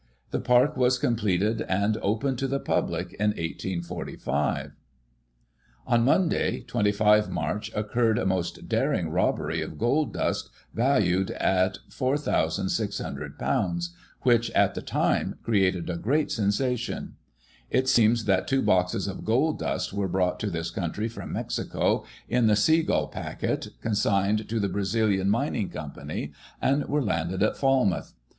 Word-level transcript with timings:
"The 0.31 0.39
Park 0.39 0.75
was 0.75 0.97
completed, 0.97 1.61
and 1.69 1.95
opened 2.01 2.39
to 2.39 2.47
the 2.47 2.59
public, 2.59 3.13
in 3.19 3.35
1845. 3.37 4.71
On 5.85 6.03
Monday, 6.03 6.61
25 6.61 7.29
March, 7.29 7.71
occurred 7.75 8.17
a 8.17 8.25
most 8.25 8.67
daring 8.67 9.09
robbery 9.11 9.61
of 9.61 9.77
gold 9.77 10.11
dust 10.13 10.49
valued 10.73 11.29
at 11.29 11.77
;&4,6oo, 11.91 13.89
which, 14.23 14.49
at 14.49 14.73
the 14.73 14.81
time, 14.81 15.35
created 15.43 15.87
a 15.87 15.97
great 15.97 16.31
sensation. 16.31 17.13
It 17.69 17.87
seems 17.87 18.25
that 18.25 18.47
two 18.47 18.63
boxes 18.63 19.07
of 19.07 19.23
gold 19.23 19.59
dust 19.59 19.93
were 19.93 20.07
brought 20.07 20.39
to 20.39 20.49
this 20.49 20.71
country 20.71 21.09
from 21.09 21.31
Mexico, 21.31 22.05
in 22.27 22.47
the 22.47 22.55
Sea 22.55 22.81
Gull 22.81 23.07
Packet, 23.07 23.67
consigned 23.83 24.49
to 24.49 24.59
the 24.59 24.67
Brazilian 24.67 25.29
Mining 25.29 25.69
Co., 25.69 25.91
and 26.59 26.85
were 26.89 27.03
landed 27.03 27.43
at 27.43 27.55
Falmouth. 27.55 28.15